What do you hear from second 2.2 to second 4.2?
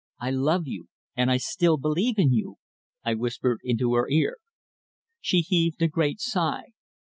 you," I whispered into her